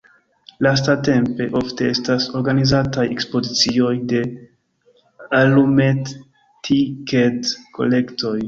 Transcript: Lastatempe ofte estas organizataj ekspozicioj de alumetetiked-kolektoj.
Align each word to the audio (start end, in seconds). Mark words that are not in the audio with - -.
Lastatempe 0.67 1.45
ofte 1.59 1.89
estas 1.95 2.25
organizataj 2.39 3.05
ekspozicioj 3.17 3.93
de 4.15 4.23
alumetetiked-kolektoj. 5.43 8.37